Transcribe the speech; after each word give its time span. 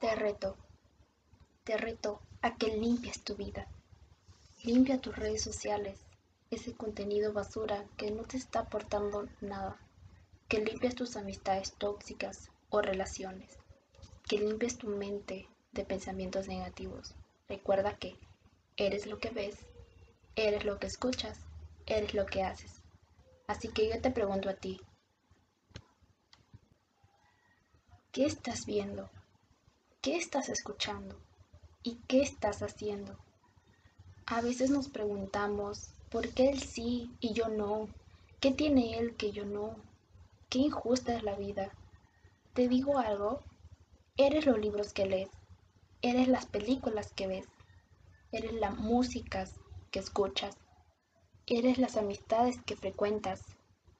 Te 0.00 0.14
reto, 0.14 0.56
te 1.62 1.76
reto 1.76 2.22
a 2.40 2.56
que 2.56 2.68
limpies 2.68 3.22
tu 3.22 3.36
vida. 3.36 3.68
Limpia 4.62 4.98
tus 4.98 5.14
redes 5.14 5.42
sociales, 5.42 6.00
ese 6.50 6.72
contenido 6.72 7.34
basura 7.34 7.84
que 7.98 8.10
no 8.10 8.22
te 8.22 8.38
está 8.38 8.60
aportando 8.60 9.28
nada. 9.42 9.78
Que 10.48 10.64
limpies 10.64 10.94
tus 10.94 11.16
amistades 11.16 11.74
tóxicas 11.74 12.50
o 12.70 12.80
relaciones. 12.80 13.58
Que 14.26 14.38
limpies 14.38 14.78
tu 14.78 14.86
mente 14.86 15.46
de 15.72 15.84
pensamientos 15.84 16.48
negativos. 16.48 17.14
Recuerda 17.46 17.98
que 17.98 18.16
eres 18.78 19.04
lo 19.04 19.18
que 19.18 19.28
ves, 19.28 19.58
eres 20.34 20.64
lo 20.64 20.78
que 20.78 20.86
escuchas, 20.86 21.40
eres 21.84 22.14
lo 22.14 22.24
que 22.24 22.42
haces. 22.42 22.80
Así 23.46 23.68
que 23.68 23.90
yo 23.90 24.00
te 24.00 24.10
pregunto 24.10 24.48
a 24.48 24.54
ti, 24.54 24.80
¿qué 28.12 28.24
estás 28.24 28.64
viendo? 28.64 29.10
¿Qué 30.02 30.16
estás 30.16 30.48
escuchando? 30.48 31.20
¿Y 31.82 31.96
qué 32.08 32.22
estás 32.22 32.62
haciendo? 32.62 33.18
A 34.24 34.40
veces 34.40 34.70
nos 34.70 34.88
preguntamos, 34.88 35.90
¿por 36.08 36.30
qué 36.30 36.48
él 36.48 36.62
sí 36.62 37.10
y 37.20 37.34
yo 37.34 37.48
no? 37.48 37.86
¿Qué 38.40 38.50
tiene 38.50 38.96
él 38.96 39.14
que 39.16 39.30
yo 39.30 39.44
no? 39.44 39.76
Qué 40.48 40.60
injusta 40.60 41.14
es 41.14 41.22
la 41.22 41.36
vida. 41.36 41.74
Te 42.54 42.66
digo 42.66 42.98
algo, 42.98 43.42
eres 44.16 44.46
los 44.46 44.58
libros 44.58 44.94
que 44.94 45.04
lees, 45.04 45.28
eres 46.00 46.28
las 46.28 46.46
películas 46.46 47.12
que 47.12 47.26
ves, 47.26 47.46
eres 48.32 48.54
las 48.54 48.78
músicas 48.78 49.56
que 49.90 49.98
escuchas, 49.98 50.56
eres 51.44 51.76
las 51.76 51.98
amistades 51.98 52.58
que 52.62 52.74
frecuentas, 52.74 53.42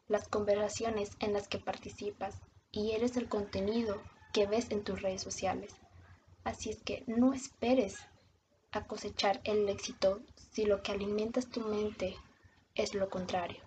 las 0.08 0.28
conversaciones 0.28 1.10
en 1.20 1.34
las 1.34 1.46
que 1.46 1.58
participas 1.58 2.40
y 2.72 2.92
eres 2.92 3.18
el 3.18 3.28
contenido 3.28 4.00
que 4.32 4.46
ves 4.46 4.70
en 4.70 4.82
tus 4.82 5.02
redes 5.02 5.20
sociales. 5.20 5.74
Así 6.44 6.70
es 6.70 6.82
que 6.82 7.04
no 7.06 7.32
esperes 7.32 7.98
a 8.72 8.86
cosechar 8.86 9.40
el 9.44 9.68
éxito 9.68 10.22
si 10.52 10.64
lo 10.64 10.82
que 10.82 10.92
alimentas 10.92 11.48
tu 11.48 11.60
mente 11.60 12.16
es 12.74 12.94
lo 12.94 13.08
contrario. 13.08 13.62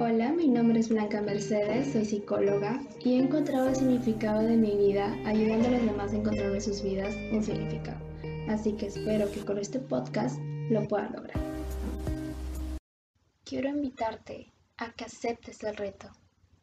Hola, 0.00 0.32
mi 0.32 0.48
nombre 0.48 0.80
es 0.80 0.88
Blanca 0.88 1.20
Mercedes, 1.20 1.92
soy 1.92 2.04
psicóloga 2.04 2.82
y 3.00 3.14
he 3.14 3.18
encontrado 3.18 3.68
el 3.68 3.76
significado 3.76 4.40
de 4.40 4.56
mi 4.56 4.76
vida 4.76 5.12
ayudando 5.24 5.68
a 5.68 5.70
los 5.72 5.84
demás 5.84 6.12
a 6.12 6.16
encontrar 6.16 6.52
en 6.52 6.60
sus 6.60 6.82
vidas 6.82 7.14
un 7.32 7.42
significado. 7.42 8.00
Así 8.48 8.72
que 8.72 8.86
espero 8.86 9.30
que 9.30 9.44
con 9.44 9.58
este 9.58 9.78
podcast 9.78 10.40
lo 10.70 10.88
puedan 10.88 11.12
lograr. 11.12 11.38
Quiero 13.44 13.68
invitarte 13.68 14.50
a 14.78 14.90
que 14.92 15.04
aceptes 15.04 15.62
el 15.62 15.76
reto 15.76 16.10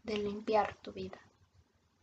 de 0.03 0.17
limpiar 0.17 0.75
tu 0.81 0.91
vida, 0.91 1.19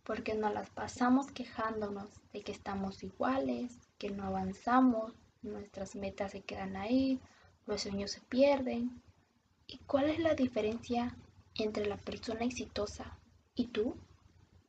porque 0.07 0.35
nos 0.37 0.55
las 0.55 0.71
pasamos 0.71 1.33
quejándonos 1.33 2.09
de 2.33 2.43
que 2.43 2.53
estamos 2.53 3.03
iguales, 3.03 3.77
que 3.99 4.09
no 4.11 4.25
avanzamos, 4.25 5.13
nuestras 5.43 5.97
metas 5.97 6.31
se 6.31 6.43
quedan 6.43 6.77
ahí, 6.77 7.21
los 7.67 7.83
sueños 7.83 8.13
se 8.13 8.21
pierden. 8.21 9.03
¿Y 9.67 9.79
cuál 9.79 10.09
es 10.09 10.21
la 10.21 10.35
diferencia 10.35 11.17
entre 11.57 11.87
la 11.87 11.97
persona 11.97 12.45
exitosa 12.45 13.19
y 13.57 13.67
tú? 13.67 13.97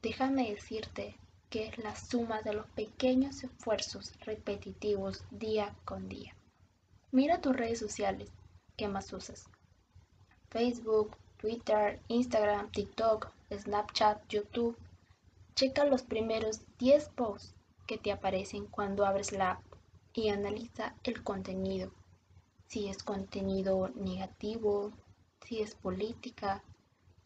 Déjame 0.02 0.50
decirte 0.50 1.16
que 1.52 1.68
es 1.68 1.78
la 1.78 1.96
suma 1.96 2.42
de 2.42 2.54
los 2.54 2.66
pequeños 2.70 3.44
esfuerzos 3.44 4.14
repetitivos 4.22 5.24
día 5.30 5.76
con 5.86 6.10
día. 6.10 6.36
Mira 7.12 7.42
tus 7.42 7.56
redes 7.56 7.78
sociales, 7.78 8.32
¿qué 8.76 8.88
más 8.88 9.14
usas? 9.14 9.46
Facebook, 10.50 11.16
Twitter, 11.38 12.00
Instagram, 12.08 12.72
TikTok, 12.72 13.32
Snapchat, 13.52 14.28
YouTube. 14.30 14.76
Checa 15.58 15.86
los 15.86 16.04
primeros 16.04 16.62
10 16.78 17.10
posts 17.16 17.56
que 17.88 17.98
te 17.98 18.12
aparecen 18.12 18.68
cuando 18.68 19.08
abres 19.08 19.32
la 19.32 19.54
app 19.54 19.64
y 20.14 20.30
analiza 20.30 20.94
el 21.04 21.24
contenido. 21.24 21.92
Si 22.68 22.88
es 22.90 23.02
contenido 23.02 23.90
negativo, 23.96 24.94
si 25.44 25.62
es 25.62 25.74
política, 25.74 26.64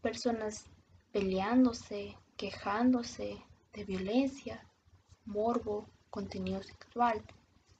personas 0.01 0.67
peleándose, 1.11 2.17
quejándose 2.37 3.43
de 3.73 3.83
violencia, 3.83 4.65
morbo, 5.25 5.85
contenido 6.09 6.63
sexual. 6.63 7.21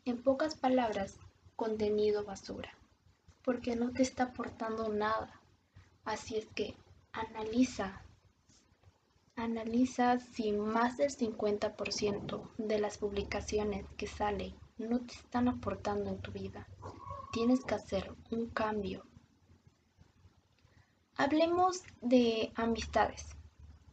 En 0.04 0.22
pocas 0.22 0.56
palabras, 0.56 1.18
contenido 1.56 2.26
basura, 2.26 2.78
porque 3.46 3.78
no 3.78 3.94
te 3.94 4.02
está 4.02 4.26
aportando 4.26 4.90
nada 4.90 5.42
Así 6.04 6.36
es 6.36 6.48
que 6.56 6.76
analiza, 7.14 8.02
analiza 9.44 10.20
si 10.20 10.52
más 10.52 10.98
del 10.98 11.10
50% 11.10 12.50
de 12.58 12.80
las 12.80 12.98
publicaciones 12.98 13.86
que 13.98 14.08
salen 14.08 14.56
no 14.78 15.00
te 15.00 15.14
están 15.14 15.48
aportando 15.48 16.10
en 16.10 16.20
tu 16.20 16.32
vida. 16.32 16.68
Tienes 17.32 17.64
que 17.64 17.76
hacer 17.76 18.14
un 18.30 18.48
cambio. 18.48 19.06
Hablemos 21.16 21.84
de 22.02 22.52
amistades. 22.56 23.26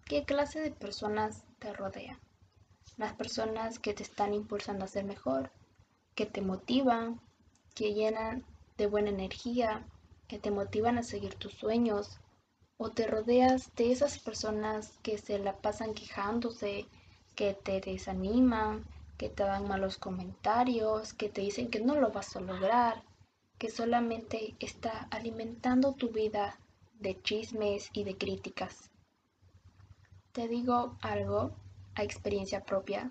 ¿Qué 0.04 0.24
clase 0.24 0.60
de 0.60 0.70
personas 0.70 1.44
te 1.58 1.72
rodean? 1.72 2.18
Las 2.96 3.14
personas 3.14 3.78
que 3.78 3.94
te 3.94 4.02
están 4.02 4.34
impulsando 4.34 4.84
a 4.84 4.88
ser 4.88 5.04
mejor, 5.04 5.52
que 6.14 6.26
te 6.26 6.40
motivan, 6.40 7.20
que 7.74 7.94
llenan 7.94 8.44
de 8.76 8.86
buena 8.86 9.10
energía, 9.10 9.86
que 10.26 10.38
te 10.38 10.50
motivan 10.50 10.98
a 10.98 11.02
seguir 11.02 11.34
tus 11.34 11.52
sueños 11.52 12.18
o 12.78 12.90
te 12.90 13.06
rodeas 13.08 13.74
de 13.74 13.90
esas 13.90 14.18
personas 14.20 14.98
que 15.02 15.18
se 15.18 15.38
la 15.38 15.56
pasan 15.56 15.94
quejándose, 15.94 16.86
que 17.34 17.54
te 17.54 17.80
desaniman, 17.80 18.84
que 19.16 19.28
te 19.28 19.42
dan 19.42 19.66
malos 19.66 19.98
comentarios, 19.98 21.12
que 21.12 21.28
te 21.28 21.40
dicen 21.40 21.70
que 21.70 21.80
no 21.80 21.96
lo 21.96 22.12
vas 22.12 22.36
a 22.36 22.40
lograr, 22.40 23.02
que 23.58 23.68
solamente 23.68 24.54
está 24.60 25.08
alimentando 25.10 25.92
tu 25.92 26.10
vida 26.10 26.56
de 27.00 27.20
chismes 27.20 27.90
y 27.92 28.04
de 28.04 28.16
críticas. 28.16 28.90
Te 30.30 30.46
digo 30.46 30.96
algo 31.00 31.50
a 31.96 32.04
experiencia 32.04 32.64
propia. 32.64 33.10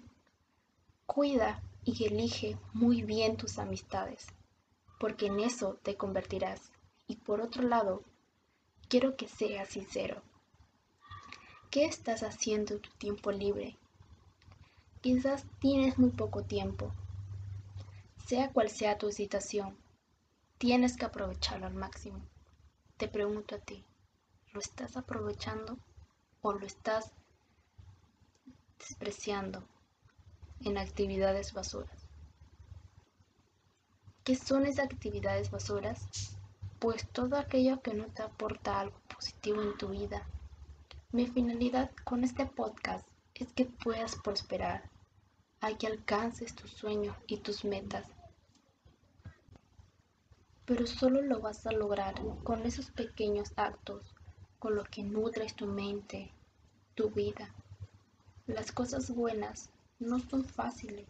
Cuida 1.05 1.61
y 1.83 2.05
elige 2.05 2.57
muy 2.73 3.01
bien 3.01 3.35
tus 3.35 3.59
amistades, 3.59 4.27
porque 4.97 5.25
en 5.25 5.41
eso 5.41 5.77
te 5.83 5.95
convertirás. 5.95 6.71
Y 7.05 7.17
por 7.17 7.41
otro 7.41 7.63
lado, 7.63 8.03
quiero 8.89 9.17
que 9.17 9.27
seas 9.27 9.69
sincero. 9.69 10.21
¿Qué 11.69 11.85
estás 11.85 12.23
haciendo 12.23 12.75
en 12.75 12.81
tu 12.81 12.89
tiempo 12.91 13.31
libre? 13.31 13.77
Quizás 15.01 15.45
tienes 15.59 15.99
muy 15.99 16.09
poco 16.09 16.43
tiempo. 16.43 16.93
Sea 18.25 18.51
cual 18.51 18.69
sea 18.69 18.97
tu 18.97 19.11
situación, 19.11 19.77
tienes 20.57 20.95
que 20.95 21.05
aprovecharlo 21.05 21.67
al 21.67 21.73
máximo. 21.73 22.21
Te 22.97 23.07
pregunto 23.07 23.55
a 23.55 23.59
ti, 23.59 23.83
¿lo 24.53 24.59
estás 24.59 24.97
aprovechando 24.97 25.77
o 26.41 26.53
lo 26.53 26.65
estás 26.65 27.11
despreciando 28.79 29.63
en 30.61 30.77
actividades 30.77 31.53
basuras? 31.53 32.07
¿Qué 34.23 34.35
son 34.35 34.65
esas 34.65 34.85
actividades 34.85 35.51
basuras? 35.51 36.37
Pues 36.79 37.07
todo 37.07 37.37
aquello 37.37 37.81
que 37.81 37.93
no 37.93 38.05
te 38.05 38.21
aporta 38.21 38.79
algo 38.79 38.99
positivo 39.13 39.61
en 39.61 39.77
tu 39.77 39.89
vida. 39.89 40.27
Mi 41.11 41.25
finalidad 41.25 41.91
con 42.03 42.23
este 42.23 42.45
podcast 42.45 43.07
es 43.33 43.51
que 43.53 43.65
puedas 43.65 44.15
prosperar, 44.15 44.89
a 45.59 45.75
que 45.75 45.87
alcances 45.87 46.55
tus 46.55 46.71
sueños 46.71 47.15
y 47.25 47.37
tus 47.37 47.65
metas. 47.65 48.05
Pero 50.65 50.85
solo 50.85 51.21
lo 51.21 51.39
vas 51.39 51.65
a 51.65 51.71
lograr 51.71 52.13
con 52.43 52.65
esos 52.65 52.91
pequeños 52.91 53.53
actos, 53.55 54.13
con 54.59 54.75
los 54.75 54.87
que 54.89 55.01
nutres 55.01 55.55
tu 55.55 55.65
mente, 55.65 56.31
tu 56.93 57.09
vida. 57.09 57.53
Las 58.45 58.71
cosas 58.71 59.15
buenas 59.15 59.69
no 59.99 60.19
son 60.19 60.45
fáciles. 60.45 61.07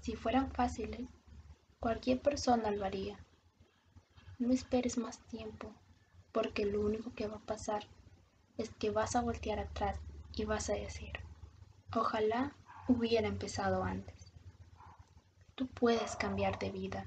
Si 0.00 0.14
fueran 0.14 0.52
fáciles, 0.52 1.08
cualquier 1.80 2.22
persona 2.22 2.70
lo 2.70 2.84
haría. 2.84 3.18
No 4.38 4.52
esperes 4.52 4.98
más 4.98 5.18
tiempo, 5.28 5.72
porque 6.32 6.66
lo 6.66 6.82
único 6.82 7.14
que 7.14 7.26
va 7.26 7.36
a 7.36 7.46
pasar 7.46 7.86
es 8.58 8.70
que 8.70 8.90
vas 8.90 9.16
a 9.16 9.22
voltear 9.22 9.58
atrás 9.58 9.98
y 10.34 10.44
vas 10.44 10.68
a 10.68 10.74
decir, 10.74 11.12
ojalá 11.94 12.54
hubiera 12.86 13.28
empezado 13.28 13.82
antes. 13.82 14.32
Tú 15.54 15.66
puedes 15.68 16.16
cambiar 16.16 16.58
de 16.58 16.70
vida. 16.70 17.06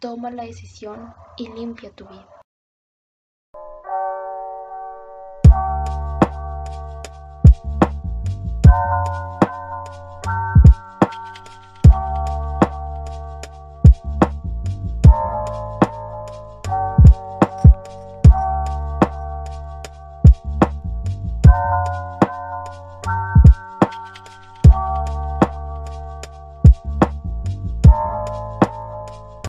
Toma 0.00 0.30
la 0.30 0.44
decisión 0.44 1.14
y 1.38 1.48
limpia 1.48 1.90
tu 1.90 2.06
vida. 2.06 2.28